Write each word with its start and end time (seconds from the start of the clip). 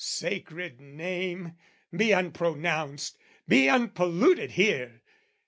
sacred 0.03 0.79
name, 0.81 1.53
Be 1.95 2.11
unpronounced, 2.11 3.19
be 3.47 3.67
unpolluted 3.67 4.49
here! 4.49 5.03